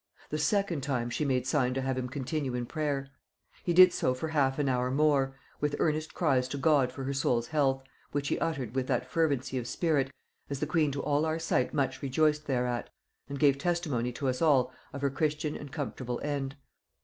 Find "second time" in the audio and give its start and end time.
0.39-1.11